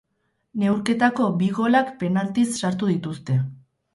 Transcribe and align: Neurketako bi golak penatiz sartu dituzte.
Neurketako 0.61 1.27
bi 1.41 1.51
golak 1.59 1.93
penatiz 1.99 2.47
sartu 2.63 2.89
dituzte. 2.95 3.37